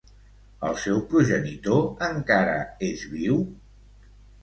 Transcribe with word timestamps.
El 0.69 0.77
seu 0.83 1.01
progenitor 1.11 1.85
encara 2.09 2.59
és 2.91 3.07
viu? 3.17 3.43